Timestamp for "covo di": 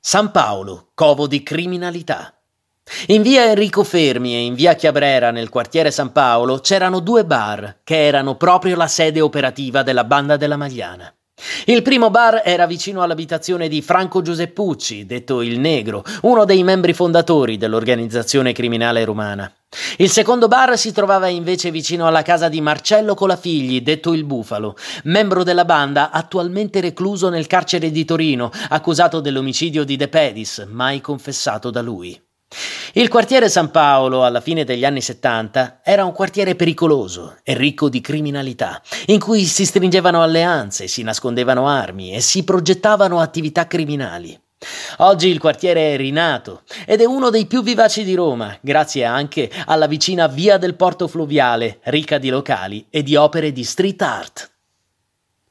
0.94-1.42